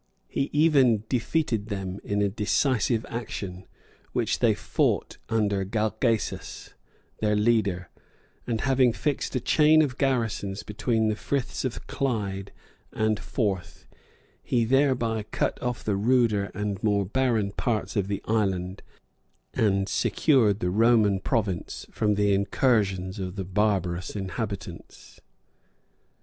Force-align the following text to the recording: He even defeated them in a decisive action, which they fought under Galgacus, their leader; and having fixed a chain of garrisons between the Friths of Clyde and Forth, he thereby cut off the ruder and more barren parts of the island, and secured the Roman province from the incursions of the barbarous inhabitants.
He 0.27 0.49
even 0.51 1.03
defeated 1.09 1.67
them 1.67 1.99
in 2.03 2.23
a 2.23 2.27
decisive 2.27 3.05
action, 3.07 3.67
which 4.13 4.39
they 4.39 4.55
fought 4.55 5.19
under 5.29 5.63
Galgacus, 5.63 6.73
their 7.19 7.35
leader; 7.35 7.87
and 8.47 8.61
having 8.61 8.93
fixed 8.93 9.35
a 9.35 9.39
chain 9.39 9.83
of 9.83 9.99
garrisons 9.99 10.63
between 10.63 11.07
the 11.07 11.15
Friths 11.15 11.63
of 11.63 11.85
Clyde 11.85 12.51
and 12.91 13.19
Forth, 13.19 13.85
he 14.41 14.65
thereby 14.65 15.21
cut 15.29 15.61
off 15.61 15.83
the 15.83 15.95
ruder 15.95 16.45
and 16.55 16.81
more 16.83 17.05
barren 17.05 17.51
parts 17.51 17.95
of 17.95 18.07
the 18.07 18.23
island, 18.25 18.81
and 19.53 19.87
secured 19.87 20.61
the 20.61 20.71
Roman 20.71 21.19
province 21.19 21.85
from 21.91 22.15
the 22.15 22.33
incursions 22.33 23.19
of 23.19 23.35
the 23.35 23.45
barbarous 23.45 24.15
inhabitants. 24.15 25.21